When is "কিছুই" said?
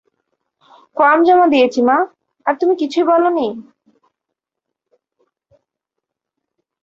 2.81-3.05